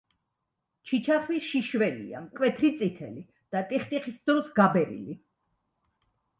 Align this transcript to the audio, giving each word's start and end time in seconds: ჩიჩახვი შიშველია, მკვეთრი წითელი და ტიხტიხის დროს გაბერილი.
ჩიჩახვი 0.91 1.37
შიშველია, 1.49 2.23
მკვეთრი 2.23 2.73
წითელი 2.81 3.23
და 3.57 3.63
ტიხტიხის 3.71 4.21
დროს 4.27 4.51
გაბერილი. 4.59 5.19